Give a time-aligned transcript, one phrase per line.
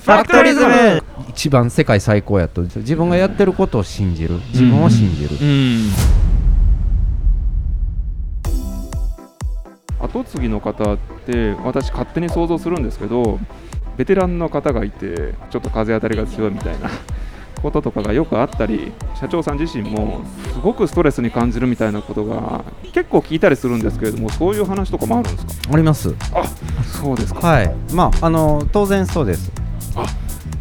[0.00, 2.62] ファクトリズム一番世界最高やと。
[2.62, 4.34] 自分がやってることを信じる。
[4.52, 5.90] 自分を信じる、うん。
[10.00, 13.38] 後継ぎの方って私勝手に想像するんですけど
[13.96, 16.90] ベテランの方がいてちょっと風当たりが強いみたいな。
[17.60, 18.90] こととかがよくあったり
[19.20, 20.22] 社長さん自身も
[20.54, 22.64] すごくストレスに感じるみたいなことが
[22.94, 25.74] 結構聞いたりするんですけれどもそういう話とかもあるんですか？
[25.74, 26.14] あります。
[26.32, 26.42] あ
[26.82, 27.46] そうですか。
[27.46, 27.74] はい。
[27.92, 29.52] まああの当然そうです。
[29.58, 29.59] あ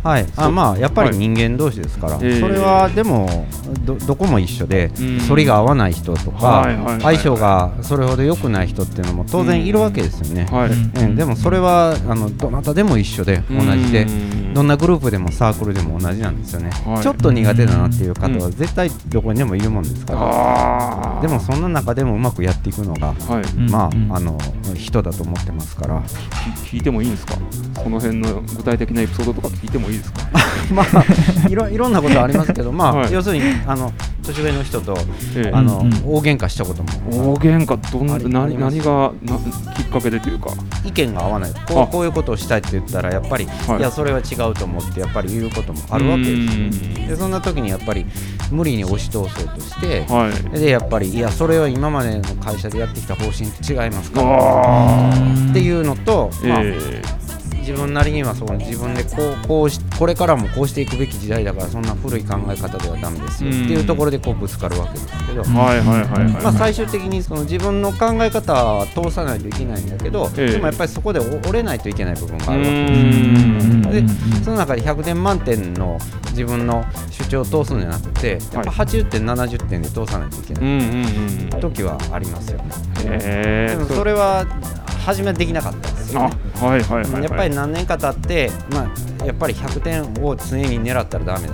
[0.03, 1.11] はい、あまあやっぱはい。
[1.11, 2.39] り人間同士ですから、ええ。
[2.39, 3.45] それはでも
[3.85, 5.19] どどこも一緒でうん。
[5.19, 7.01] 反りが合わない人とか、はいはいはい。
[7.01, 11.15] 相性がそれほど良くない人っていうのも当然いるわけですよね、はい、うん。
[11.15, 14.03] でもそれはあのどなたでも一緒で同じで。
[14.03, 17.03] うんどんなグループでもサークルでも同じなんですよね、はい。
[17.03, 23.57] ちょっと苦手だなっていう方うは絶対どこにでもいるもんですから、でもそんな中でもうまくやっていくのが、はい。
[23.57, 24.39] うんまあ、うんあの
[24.73, 26.01] 人だと思ってますから。
[26.67, 27.35] き聞いてもいいんですか？
[27.75, 30.19] その辺の具体的なエピソードとか聞いてもいいですか？
[30.71, 33.11] まあいろいろんなことありますけど、まあはい。
[33.13, 33.91] 要するにあの
[34.23, 34.95] 年上の人と
[35.35, 35.51] ええ。
[35.53, 36.03] あの、うんうん。
[36.05, 36.89] 大喧嘩したことも。
[37.33, 39.37] 大喧嘩どんありあ何何がな
[39.73, 40.51] きっかけでというか？
[40.85, 41.51] 意見が合わない。
[41.67, 41.83] こあ。
[41.85, 43.79] うこういうことをしたいって言ったらやっぱり、はい。
[43.79, 46.29] い、やそれは違うと思ってやっぱり言うこともあるわけで
[46.71, 48.05] すでそんな時にやっぱり
[48.51, 50.59] 無理に押し通そうとしてはい。
[50.59, 54.21] でやっぱりいやそれは今までの会社でやってきた方針と違いますか
[55.49, 56.98] っていうのと、まあえ
[57.69, 59.09] 自分なりにはそう自分でこ
[59.43, 63.51] うこうしこれからもこうしていくべき時代だからそんな古い考え方ではダメですよ。
[63.51, 63.65] うん。
[63.65, 65.43] っていうところでこうぶつかるわけですけど、
[66.53, 70.51] 最終的にその自分の考え方は通さないといけないんだけど、ええ。
[70.53, 72.97] でもやっぱりそこで折れないといけない部分があるわけうです。
[73.67, 73.81] ん。
[73.81, 74.03] で
[74.43, 75.99] その中で100点満点の
[76.31, 84.45] 自分の主張を通すんじゃなくてやっぱ80点70点で通さないといけない時はありますよね、でもそれは
[85.09, 86.33] 初めはできなかったですよね。
[86.61, 91.53] あはいはいはい、はい、やっぱり何年か経って、まあ、やっぱり100点を常に狙ったらダメだ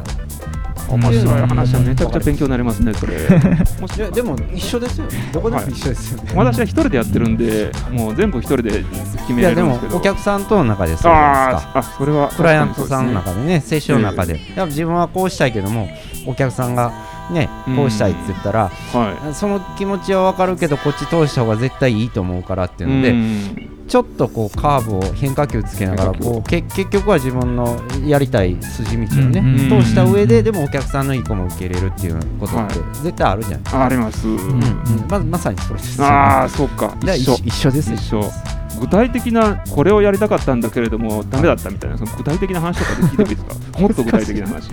[0.90, 1.26] 面白い。
[1.48, 3.16] 話はめちゃくちゃ勉強になりますねそれ。
[4.12, 9.98] でも一緒ですよどこでも一緒ですよね、私は一人でやってるんでもう全部一人で決めるんですけど。
[9.98, 11.80] お客さんとの中でそうじゃないですか。
[11.80, 15.90] あそれはクライアントさんの中でね、セッションの中で、やっぱ自分はこうしたいけども、
[16.28, 16.92] お客さんが
[17.32, 19.34] ね、こうしたいって言ったら、にはい。
[19.34, 23.70] その気持ちは分かるけど、こっち通した方が絶対いいと思うからっていうので、うん。
[23.88, 29.44] ちょっとこうカーブを変化球つけながら、こうけ結局は自分のやりたい筋道をね、う
[29.78, 29.82] ん。
[29.82, 33.04] 通した上で、でもお客さんのいい子も受け入れるっていうことってはい。
[33.04, 33.86] 絶対あるじゃないですか。
[33.86, 34.38] あります、うん。
[34.38, 36.04] うんままさにそれです。
[36.04, 36.96] ああそうか。
[37.02, 37.38] で一緒。
[37.46, 37.96] 一緒ですよ。
[37.96, 38.32] 一緒
[38.80, 43.80] 具体的なこれをやりたかったんだけれどもダメだったみたいなその具体的な話とかで聞いてもいいですか？
[43.80, 44.70] もっと具体的な話。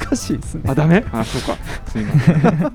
[0.00, 0.38] 難しい。
[0.38, 0.62] ですね。
[0.68, 1.04] あダメ？
[1.12, 1.56] あそうか。
[1.90, 2.72] すみません。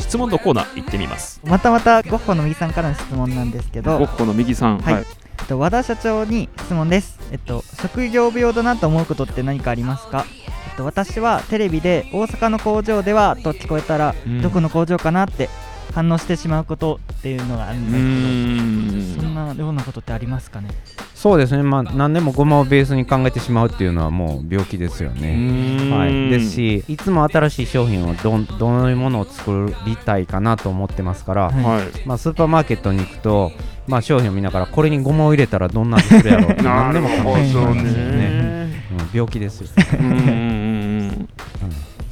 [0.00, 1.40] 質問のコーナー行ってみます。
[1.44, 4.78] またまたゴッホの右さんからの質問なんですけど、ゴッホの右さん。
[4.78, 4.94] はい。
[4.94, 5.06] はい。
[5.40, 10.24] えっと、和田社長に質問です、えっと、職業病だなと思うことって何かありますか、
[10.70, 14.42] えっと、私はテレビで大阪の工場ではと聞こえたら、うん。
[14.42, 15.48] どこの工場かなって
[15.92, 20.68] 反応してしまうことっていうのがあるうんですけどそんなようなことってありますかね？
[21.14, 25.90] そうですね、まあ、何でもごまをベースに考えてしまうっていうのはもう病気ですよね。
[25.90, 31.64] はい、ですし、いつも新しい商品をどんどういうものを作りたいかなと思ってますから、はい。
[31.64, 31.82] はい。
[32.06, 33.50] まあ、スーパーマーケットに行くと、
[33.88, 38.12] まあ、商品を見ながらこれにごまを入れたらどんなにするやろうって何でも考えてしまいますよね。
[38.12, 38.84] ね。
[38.92, 39.08] うん。
[39.12, 39.68] 病気ですよ。
[39.98, 40.67] うんうんうんうん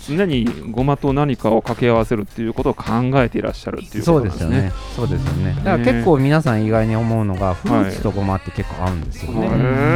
[0.07, 2.85] 常にごまと何かを掛け合わせるっていうことを考
[3.17, 4.73] えていらっしゃるっていうそうことですねですよね。
[4.97, 5.55] そうですよね。
[5.57, 9.47] だから結構皆さん意外に思うのが、フルーツとごまって結構合うんですよね。
[9.47, 9.96] へーうん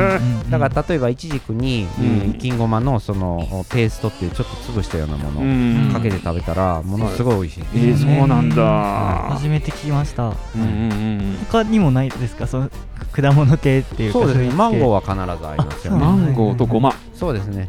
[0.51, 2.05] だから例えばイチジクに、うん。
[2.05, 5.91] えー金ごまのそのペーストっていうちょっと潰したようなものをうん。
[5.93, 7.65] かけて食べたらものすごい美味しい。
[7.75, 9.29] えーそうなんだ。
[9.31, 10.29] 初めて聞きました。
[10.29, 11.37] うんうんうん。
[11.51, 12.47] 他にもないですか？
[12.47, 12.71] その
[13.13, 14.51] 果物系っていうかそうですね。
[14.51, 16.01] マンゴーはは必ずありますよね。
[16.01, 16.95] マンゴーとごま。
[17.15, 17.69] そうですね。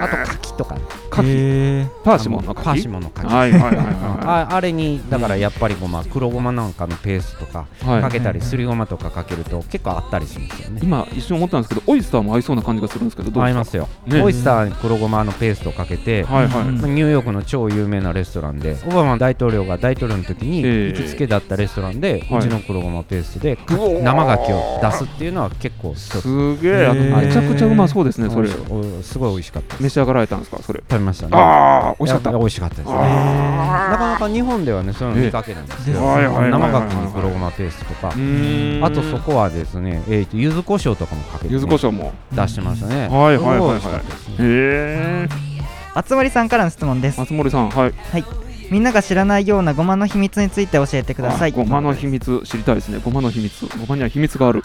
[0.00, 0.78] あと柿とか、
[1.10, 1.28] 柿。
[1.28, 3.26] へパーシモンのパーシ柿モンの柿。
[3.26, 8.02] はいはいはいはああれにだからやっぱりごま黒ごまなんかのペーストとかいはい。
[8.02, 10.80] かけたりすりごまとかかけると結構あったりしますよね。
[10.82, 13.88] 今一瞬思ったんですけどオイスターも合いそうな感じがするんですけどど合いますすよ。
[14.06, 14.20] ね。
[14.20, 16.64] オイスターに黒ごまのペーストをかけて、はいはい。
[16.66, 22.38] ニューヨークの超有名なレストランでオバマ大統領が大統領の時にええ行きつけだったレストランで、はい。
[22.40, 24.02] うちの黒ごまペーストでうおー。
[24.02, 26.18] 生牡蠣を出すっていうのは結構す
[26.62, 26.72] げえ。
[26.88, 28.48] ーめちゃくちゃうまそうですねそれ。
[28.70, 30.58] おすごい美味しかった召し上がられたんですか？
[30.62, 30.80] それ。
[30.80, 31.32] 食べましたね。
[31.34, 32.30] ああ美味しかった。
[32.38, 32.94] 美味しかったですね。
[32.94, 36.50] あなかなか日本ではねそういうの見かけないんですけどええはいはいはいはい。
[36.50, 38.08] 生牡蠣に黒ごまペーストとか。
[38.86, 41.54] あとそこはですねえーと柚子胡椒とかもかけてね。
[41.54, 43.08] 柚子胡椒も出してましたね。
[43.08, 43.80] はいはいはいはい。
[43.80, 43.80] へ
[44.40, 45.28] え
[45.94, 47.18] あつ森さんからの質問です。
[47.18, 47.94] 松森さんはい。
[48.70, 51.50] みんなが知らないようなごまの秘密について教えてください。
[51.50, 53.00] あごまの秘密知りたいですね。
[53.04, 54.62] ごまの秘密ごまには秘密がある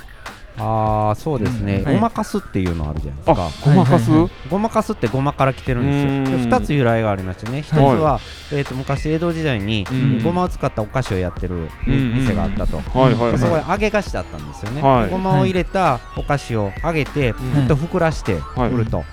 [0.57, 1.95] ああそうですね、はい。
[1.95, 3.45] ごまかすっていうのあるじゃないですか。
[3.47, 4.29] あごまかす、はいはい。
[4.49, 4.93] ごまかす？
[4.93, 6.11] ってごまから来てるんですよ。
[6.11, 6.49] うーん。
[6.49, 7.59] で2つ由来がありましてね。
[7.59, 8.19] 1つは、
[8.51, 10.23] えー、と昔江戸時代にうん。
[10.23, 13.37] ごまを使ったお菓子をやってるうん店があったと、はいはいはい。
[13.37, 15.09] そこで揚げ菓子だったんですよね、はい。
[15.09, 19.03] ごまを入れたお菓子を揚げてぐっと膨らしてはい売ると、うん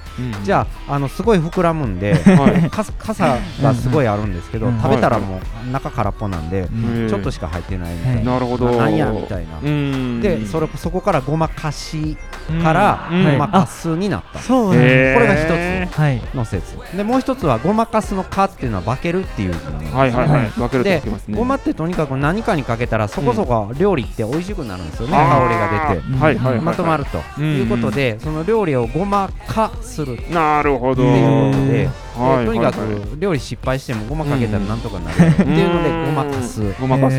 [0.42, 2.68] じゃああのすごい膨らむんではい。
[2.70, 4.80] かすかさがすごいあるんですけど、うん。
[4.80, 8.70] 食べたらもう中空っぽなんで、うんちょっとしか入ってないみたいな、なるほど。
[8.70, 10.20] ななんやみたいな、うん。
[10.20, 12.16] でそれそこからごまかし
[12.62, 13.32] から、うん。
[13.32, 14.38] ごまかすになった。
[14.40, 15.52] これが一
[15.96, 16.22] はい。
[16.34, 16.76] の説。
[16.96, 19.54] でもう一つはごまかすの「か」っていうのは化けるっていう
[19.94, 20.50] はいはいはい。
[20.56, 21.36] 分けるとできますね。
[21.38, 30.14] ごまってとにかく何かにかけたらそこそこ料理って美味しくなるんですよね、香りが出て、まとまるとうんいうことで、その料理をごまかする。
[30.14, 31.02] ってなるほど。
[31.02, 31.06] い
[31.50, 32.78] うことで、はいでとにかく
[33.18, 35.14] 料理失敗してもごまかけたらなんとかなる。
[35.14, 36.72] っていうのでごまかす。
[36.80, 37.16] ごまかす。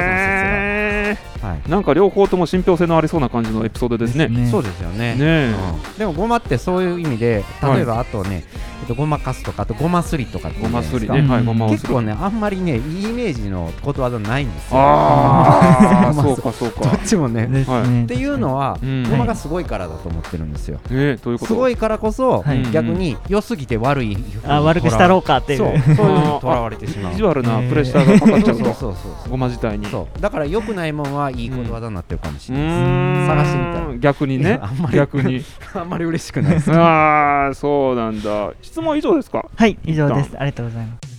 [1.14, 1.70] へ説が、はいー。
[1.70, 5.54] なんか両方とも信憑性のありそうな感じのエピソードですねそうですよねねえ
[5.90, 6.92] うんでもごまってそうい。
[6.94, 8.44] う意味で例えばあとね、
[8.84, 11.22] えっと、ごまかすとかあとごますりとかごますりね。
[11.22, 11.80] はいごまをする。
[11.80, 14.78] 結構ねあんまりねいいイメージのことわざないんですよ。
[14.78, 16.80] ああ まあそうかそうか。
[16.82, 17.48] どっちもね。
[17.66, 18.02] はい。
[18.04, 19.08] っていうのは、うん。
[19.10, 21.54] ごまがすごいからだと思ってるんですよ、えーどういうこと？
[21.54, 22.62] すごいからこそ、はい。
[22.72, 25.22] 逆に良すぎて悪いあ悪くしたろう。
[25.22, 25.58] かっていう。
[25.58, 27.12] そうそういうふうにとらわれてしまう。
[27.14, 28.64] 意地悪なプレッシャーがかかっちゃうと。
[28.64, 29.30] そうそうそうそう。
[29.30, 29.86] ごま自体に。
[29.86, 30.20] そう。
[30.20, 33.26] だから良くないもんはいいことわざになってるかもしうれないです、ーん。
[33.26, 33.96] 探してみたら。
[33.98, 34.58] 逆にね。
[34.62, 35.42] あんまり逆に。
[35.74, 36.72] あんまり嬉しくないです。
[36.72, 39.48] ああそうなんだ質問以上ですか？
[39.54, 40.30] はい以上です。
[40.36, 41.14] ありがとうございます。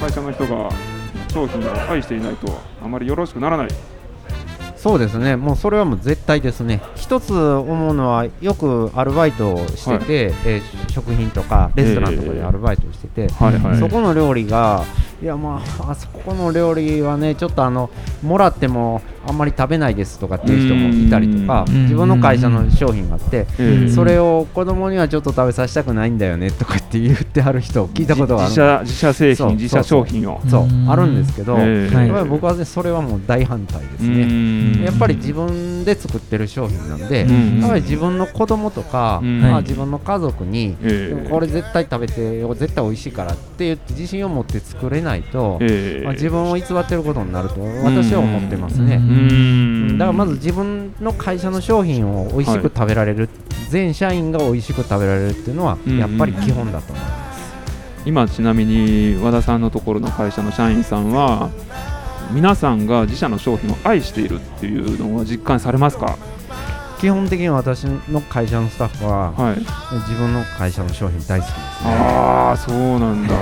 [0.00, 0.68] 会社の人が
[1.32, 2.48] 商品を愛していないと
[2.82, 3.68] あまりよろしくならない
[4.82, 5.36] そうですね。
[5.36, 6.82] もうそれはもう絶対ですね。
[6.96, 13.78] 一つ思うのはよくアルバイトをしてて、えー食品とかレストランとかでアルバイトをしてて、はいはい。
[13.78, 14.84] そこの料理が
[15.22, 17.90] いやまあ あそこの料理はねちょっとあの
[18.24, 28.50] もらってもあんまり食べないですとかっていう人もいたりとかうん自分の会社の商品があってえーそれを子供にはちょっと食べさせたくないんだよねとかって言ってはる人を聞いたことがある。
[28.50, 30.40] 自社自社製品自社商品を。
[30.48, 32.24] そううんあるんですけど、えー。
[32.24, 34.24] 僕はねそれはもう大反対ですね。
[34.78, 37.60] ねやっぱり自分で作ってる商品なんで、うん。
[37.60, 39.40] やっぱり自分の子供とか、うん。
[39.40, 48.96] まあ、はい自分の家族に、えーこれ絶対食べてよ絶対美味しいからって言って自信を持って作れないと、えーまあ、自分を偽ってることになると私は思ってますね。
[48.96, 49.98] うーん。
[49.98, 53.28] だからまず自分の会社の商品を美味しく食べられる、
[53.70, 55.98] 全社員が美味しく食べられるっていうのはうん。
[55.98, 57.22] やっぱり基本だと思います。
[58.04, 61.50] 今ちなみに和田さんのところの会社の社員さんは
[62.32, 66.16] 皆さんが自社の商品を愛しているっていうのは実感されますか？
[67.00, 69.56] 基本的に私の会社のスタッフは、はい。
[69.56, 71.64] 自分の会社の商品大好きですね。
[71.84, 73.34] ああそうなんだ。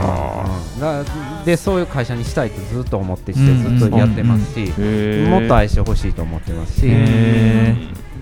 [0.75, 0.81] うん。
[0.81, 1.05] だ
[1.45, 3.79] でそういう会社にしたいってずっと思ってきてうん。
[3.79, 4.61] ずっとやってますし、
[5.29, 7.77] もっと愛してほしいと思ってますし、へ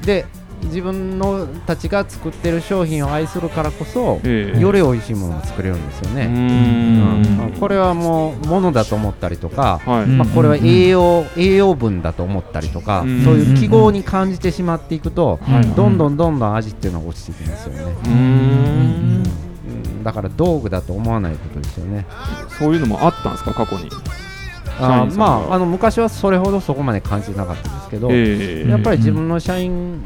[0.05, 0.27] で
[0.65, 6.37] 自分のたちが作ってる商品を愛するからこそ、えーより美味しいものを作れるんですよね、ん。
[7.43, 7.57] うん。
[7.61, 10.19] これはもうものだと思ったりとか、はい、うん。
[10.19, 13.25] まあ、これは栄養栄養分だと思ったりとか、うん。
[13.25, 15.67] そういう記号に感じてしまっていくと、はい。
[15.75, 18.15] どんどんどんどん味っていうのが落ちてきますよね、うーん。
[18.15, 19.71] う
[20.01, 22.07] ん、だから道具だと思わないことですよね。
[22.59, 23.91] そういうのもあったんですか過去に？
[24.79, 30.01] 社あまああの昔はそれほどそこまで感じなかったですけど、えーやっぱり自分の社員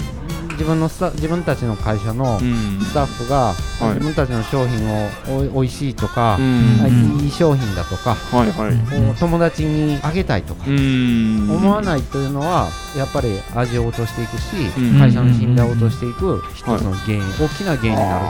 [0.52, 2.80] 自分のスタ自分たちの会社のうん。
[2.80, 3.94] スタッフが、はい。
[3.94, 5.09] 自分たちの商品を
[5.54, 9.16] おいしいとか、いい商品だとか、はいはい。
[9.18, 11.50] 友達にあげたいとか、うん。
[11.50, 14.99] 思わないというのはやっぱり味を落としていくし、うん。
[14.99, 18.26] 会社の信頼を落としていく一つの原因、大きな原因になる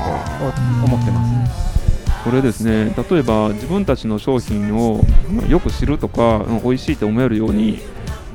[0.53, 1.73] と思ってます。
[2.25, 2.95] これですね。
[3.11, 7.81] 例えば自分たちの商品をまあよく知るとかうん美味しいと思えるように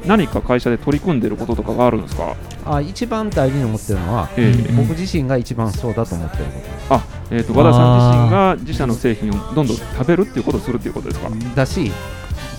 [0.06, 2.36] 何か会社で取り組んでることとかがあるんですか、
[2.66, 4.72] あ一番大事に思ってるのは、ええ。
[4.74, 6.58] 僕自身が一番そうだと思ってること。
[6.58, 6.70] です。
[6.90, 11.30] あ、えー、と和田さん自身が自社の製品をどんどん食べるっていうことをするっていうことですか？
[11.56, 11.92] だし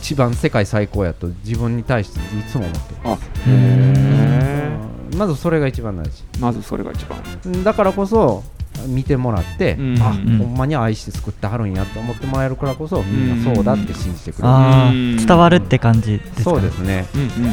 [0.00, 2.96] 一番世界最高やと自分に対していつも思ってる。
[3.04, 4.78] あへ
[5.16, 6.24] まずそれが一番大事。
[6.32, 7.18] ーまずそれが一番。
[7.64, 8.44] だからこそ
[8.86, 10.02] 見てもらって、うん。
[10.02, 10.38] あ、うん。
[10.38, 16.50] ほんまに愛して作ってはるんやと思ってもらえるからこそみんなそうだって信じてくれる、伝わるって感じですか？
[16.50, 17.06] そうですね。
[17.14, 17.48] うんうんうんう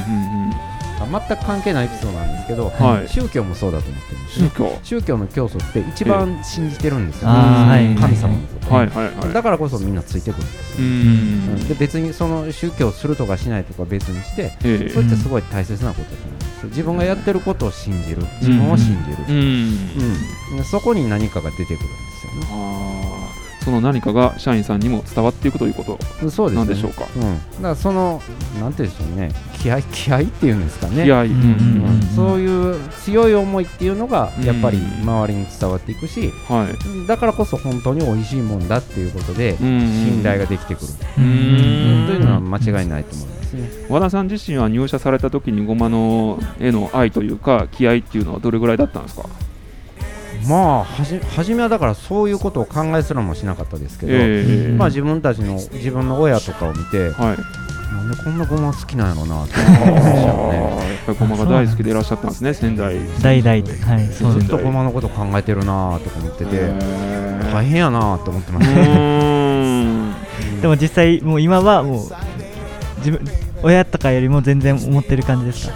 [0.50, 0.54] ん。
[0.54, 3.08] あ全く関係ないエピソードなんですけど、はい。
[3.08, 4.50] 宗教もそうだと思ってるんですね。
[4.50, 4.80] 宗教。
[4.84, 7.96] 宗教の教祖って一番信じてるんですよ、あーはい。
[7.96, 11.68] 神様のこと、はいはいはいだからこそみんなついてくるんですうよ、ん。
[11.68, 14.90] で別にその宗教をするとかしないとか別にしてええ。
[14.90, 16.26] それってすごい大切なことです。
[16.26, 16.32] ね
[16.70, 18.24] 自分がやってることを信じる。
[18.42, 20.58] 自分を信じる、うん。
[20.58, 20.64] うん。
[20.64, 21.86] そこに何かが出てくるんで
[22.22, 22.85] すよね
[23.66, 25.98] その何かが社員さんにも伝わっていくということ
[26.52, 27.08] なんでしょうか？
[27.16, 27.22] うん、
[27.56, 28.22] だからその
[28.60, 29.32] なんていうんでしょうね。
[29.60, 31.04] 気合気合っていうんですかね。
[31.04, 31.24] 気合。
[31.26, 31.50] い、うんうん
[31.88, 32.02] うん。
[32.16, 43.70] そういう強い思いっていうのがやっぱりうん周りに伝わっていくし、はい、だからこそ本当に美味しいもんだっていうことで信信頼ができてくる、うとんいうのは間違いないと思いますね。
[43.90, 49.28] 和田さん自身は入社された時にごまのへの愛というか気合っていうのはどれぐらいだったんですか？
[50.48, 54.76] まあはじ初めはだからそういうことを考えすらもしなかったですけど、ええ。
[54.78, 57.38] まあ自分たちの自分の親とかを見てはい。
[57.96, 60.58] なんでこんなごま好きなんやろうなって思ってましたよね。
[60.58, 62.96] やっぱりごまが大好きでいらっしゃったんですね、仙台。
[63.22, 66.74] 代々はいずっとごまのこと考えてるなとか思ってて、
[67.54, 72.10] 大変やなと思ってまうしたでも実際もう今はもう
[72.98, 73.22] 自分
[73.64, 75.76] 親とかよりも全然思ってる感じですか？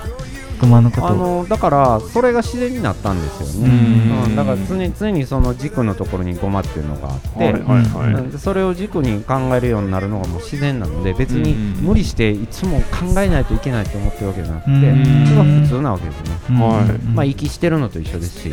[0.67, 1.07] のこと。
[1.07, 3.69] あをのだからそれが自然になったんですよね。
[3.69, 4.23] うん。
[4.23, 11.85] うんだから常に常にその軸のところにごまっていうのがあって、はいはいそれを軸に考えるようになるのがもう自然なので別にうん。
[11.87, 15.25] 無理していつも考えないといけないと思ってるわけじゃなくて、うん。
[15.25, 16.29] それは普通なわけですね。
[16.49, 16.59] うん。
[16.59, 16.89] はい。
[16.89, 17.15] うん。
[17.15, 18.51] まあ息してるのと一緒ですし、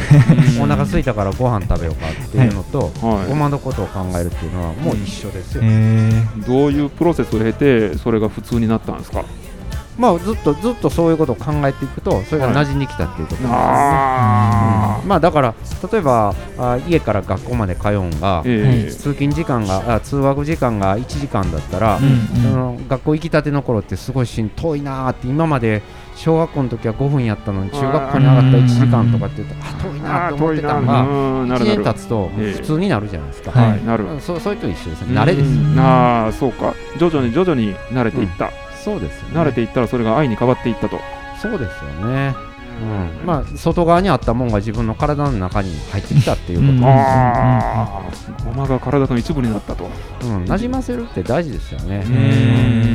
[0.57, 0.63] うん。
[0.63, 3.29] お腹空いたからご飯食べようかっていうのと、はい。
[3.29, 5.63] ごまのことを考えるっていうのはもう一緒ですよ。
[5.65, 6.47] へー。
[6.47, 9.25] どういうプロセスを経てそれが普通になったんですか？
[9.99, 13.50] まあずっとずっとそういうことを考えていくとそれが馴染んできたっていうことですね。
[13.53, 15.09] あうん。
[15.09, 15.55] まあだから
[15.91, 18.91] 例えばあ家から学校まで通うんが、ええ。
[18.91, 25.83] 通勤時間があ通学時間が1時間だったら、うんその学校行きたての頃ってすごいしん遠いなーって今まで
[26.15, 31.09] 小学校の時は5分やったのに中学校に上がったら1時間とかって言うとあ遠いなーって思ってたのが1
[31.43, 31.76] うんなるなる。
[31.83, 32.53] 年経つとええ。
[32.53, 34.05] 普通になるじゃないですか、はいはいなる。
[34.05, 35.19] うんそうそれと一緒ですね。
[35.19, 36.75] 慣れですようんああそうか。
[36.99, 38.50] 徐々に徐々に慣れていった、
[38.87, 39.40] そうですよね。
[39.40, 41.00] 慣れていったらそれが愛に変わっていったと。
[41.43, 42.37] そうですよね
[42.80, 43.26] うん。
[43.26, 46.73] まあ外側にあったもんが自分の体の中に入ってきたっていうこと。
[46.73, 46.85] うん。
[46.85, 46.92] あ
[47.85, 48.02] あ
[48.45, 49.88] ごまが体の一部になったと。
[50.23, 52.02] うん、馴染ませるって大事ですよね、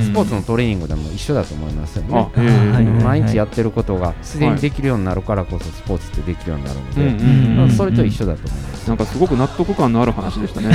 [0.02, 2.84] スポーツのトレーニングでも一緒だと思いますよあね。
[3.04, 7.72] 毎日やってることが自然にできるようになるからこそスポーツってできるようになるので、うんうんまあうん。
[7.72, 8.88] それと一緒だと思います。
[8.88, 10.74] なんかすごく納得感のある話でしたね。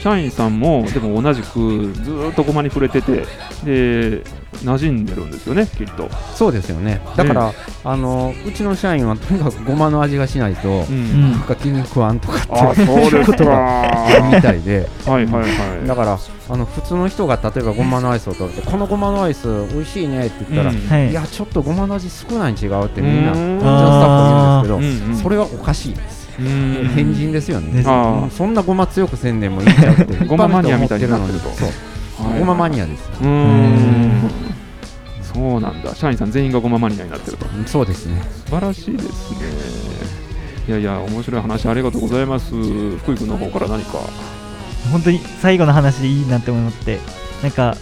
[0.00, 3.24] 社員さんもでも同じくずーっとごまに触れてて
[3.64, 4.22] で
[4.58, 7.00] 馴染んでるんですよねきっと、そうですよね。
[7.16, 7.52] だから、
[7.84, 11.32] あのうちの社員はとにかくごまの味がしないと、うん。
[11.32, 13.86] なんか気に食わんとかってあそうですか。
[14.06, 15.86] あるみたいで、はいはいはい。
[15.86, 16.18] だから
[16.48, 20.86] あの普通の人が例えばごまのアイスを食べて、このごまのアイス美味しいねって言ったら、うん。
[20.86, 21.10] はい。
[21.10, 26.28] いやちょっとごまの味少ないん違うってみんな、ううんちのスタッフが言うんですけど、うんうんそれはおかしいです。
[26.38, 26.90] うん。
[26.94, 27.82] 変人ですよね。
[28.30, 30.24] そんなごま強くせんでもいいんちゃうって。
[30.26, 31.48] ごまマニアみたいになってると。
[31.56, 31.68] そう
[32.28, 32.38] はい。
[32.38, 34.30] ごまマニアですうーん
[35.34, 35.94] そうなんだ。
[35.94, 37.46] 社員さん全員がごまマニアになってると。
[37.66, 38.22] そうですね。
[38.46, 39.38] 素晴らしいですね。
[40.68, 42.50] いやいや面白い話ありがとうございます。
[42.98, 43.98] 福井君の方から何か。
[44.90, 46.98] 本当に最後の話でいいなって思って。
[47.42, 47.76] なんか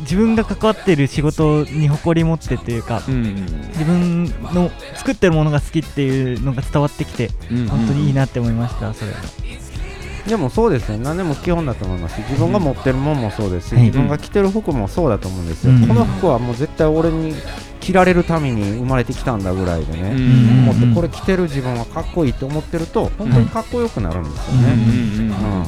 [0.00, 3.34] 自分が関わってる仕事に誇り持ってというかうん
[3.68, 7.68] 自分の作ってるものが好きっていうのが伝わってきてうん。
[7.68, 9.18] 本当にいいなって思いましたそれは
[10.28, 10.98] でもそうですね。
[10.98, 12.16] 何でも基本だと思います。
[12.16, 13.84] し自分が持ってるもんもそうですし、はい。
[13.84, 15.88] 自分が着てる服もそうだと思うんですよ、うん。
[15.88, 17.34] この服はもう絶対俺に
[17.80, 25.64] 着られるために生まれてきたんだぐらいでね、うん思ってこれ着てる自分はかっこいいと思ってると本当にかっこよくなるんですよね、うん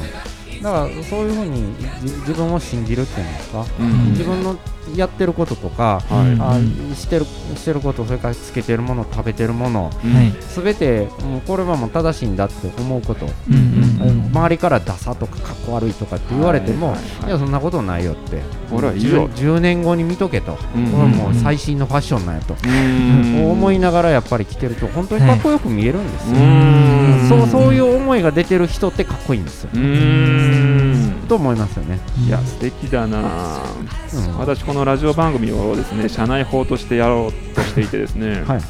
[0.61, 1.73] だからそういうふうに
[2.05, 4.55] じ自分を信じるっていうんですか、うん自分の
[4.95, 6.37] やってることとか、はい。
[6.39, 10.31] あしてるしてることそれからつけてるもの食べてるものうんはい。
[10.41, 17.31] すべてもうこれはもう正しいんだって思うこと、うん周りからダサとかかっこ悪いとかって言われても、いはいはいはい。
[17.31, 18.41] やそんなことないよって。
[18.71, 19.29] 俺はいいよ。
[19.29, 20.87] 10, 10年後に見とけと、うん。
[20.87, 23.51] これはもう最新のファッションなんやと、うん。
[23.51, 27.25] 思いながらやっぱり着てると本当にかっこよく見えるんですよ、うん。
[27.29, 31.13] そうそういう思いが出てる人ってかっこいいんですよ、うん。
[31.27, 33.19] と思いますよね、いや素敵だな。
[33.19, 34.37] うん。
[34.37, 38.61] 私このラジオ番組をですね社内法としてやろうとしていてですね、はい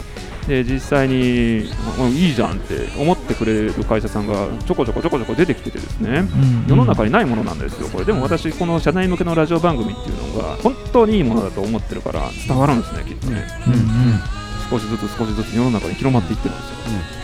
[0.47, 1.69] で実際に
[2.11, 6.19] いいじゃんって思ってくれる会社さんがちょこちょこちょこちょこ出てきててですね。
[6.19, 6.65] うん。
[6.67, 8.05] 世の中にないものなんですよこれ。
[8.05, 13.45] でも私この社内向けのラジオ番組っていうのが本当にいいものだと思ってるから伝わるんですねきっとね。
[13.67, 13.79] うんうん。
[14.69, 16.75] 少しずつ少しずつ世の中に広まっていってるんですよ。
[17.15, 17.20] うん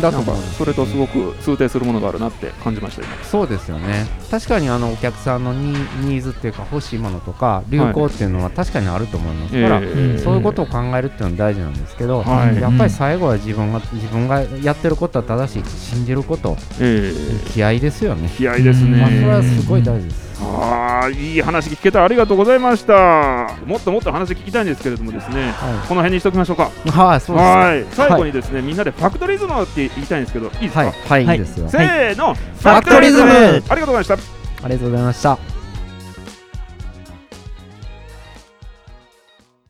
[0.00, 3.24] だとかそれとすごく通底するものがあるなって感じました今。
[3.24, 4.06] そうですよね。
[4.30, 12.60] 確かにあのお客さんのニニーズっていうか欲しいものとか流行っていうのは確かにあると思いますから、えーそういうことを考えるっていうのは大事なんですけど、はい。
[12.60, 20.26] やっぱり最後は自分が自分がやってることは正しい信じることえー気合ですよね、気合ですね、まあ、それはすごい大事です。
[20.42, 22.04] ああいい話聞けた。
[22.04, 23.56] ありがとうございました。
[23.64, 25.52] もっともっと話聞きたいんですけれどもですね。
[25.52, 26.70] はこの辺にしときましょうか。
[26.84, 27.86] い、はい、そうですかはい。
[27.90, 31.36] 最後にですね、みんなでファクトリズムって言いたいんですけどいいですか、はい、はい、はい。
[31.38, 31.40] い。
[31.40, 31.68] いですよ。
[31.68, 33.30] せーの、ファクトリズム。
[33.30, 34.14] ありがとうございました。
[34.14, 35.55] ありがとうございました。